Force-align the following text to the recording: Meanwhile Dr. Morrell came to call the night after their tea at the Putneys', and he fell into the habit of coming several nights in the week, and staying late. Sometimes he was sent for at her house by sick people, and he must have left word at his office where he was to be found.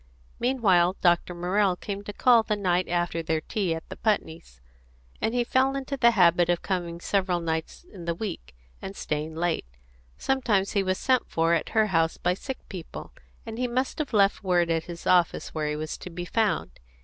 Meanwhile 0.39 0.97
Dr. 1.01 1.35
Morrell 1.35 1.75
came 1.75 2.03
to 2.05 2.11
call 2.11 2.41
the 2.41 2.55
night 2.55 2.87
after 2.89 3.21
their 3.21 3.39
tea 3.39 3.75
at 3.75 3.87
the 3.89 3.95
Putneys', 3.95 4.59
and 5.21 5.35
he 5.35 5.43
fell 5.43 5.75
into 5.75 5.95
the 5.95 6.09
habit 6.09 6.49
of 6.49 6.63
coming 6.63 6.99
several 6.99 7.39
nights 7.39 7.83
in 7.93 8.05
the 8.05 8.15
week, 8.15 8.55
and 8.81 8.95
staying 8.95 9.35
late. 9.35 9.67
Sometimes 10.17 10.71
he 10.71 10.81
was 10.81 10.97
sent 10.97 11.29
for 11.29 11.53
at 11.53 11.69
her 11.77 11.85
house 11.93 12.17
by 12.17 12.33
sick 12.33 12.67
people, 12.67 13.13
and 13.45 13.59
he 13.59 13.67
must 13.67 13.99
have 13.99 14.11
left 14.11 14.43
word 14.43 14.71
at 14.71 14.85
his 14.85 15.05
office 15.05 15.53
where 15.53 15.69
he 15.69 15.75
was 15.75 15.99
to 15.99 16.09
be 16.09 16.25
found. 16.25 16.79